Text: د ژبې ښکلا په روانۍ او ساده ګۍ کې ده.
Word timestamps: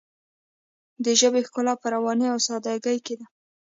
د 1.03 1.05
ژبې 1.19 1.41
ښکلا 1.47 1.73
په 1.81 1.87
روانۍ 1.95 2.27
او 2.33 2.39
ساده 2.47 2.73
ګۍ 2.85 2.97
کې 3.05 3.15
ده. 3.19 3.25